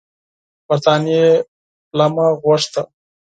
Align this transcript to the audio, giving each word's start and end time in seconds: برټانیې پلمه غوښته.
برټانیې 0.67 1.27
پلمه 1.89 2.27
غوښته. 2.41 2.81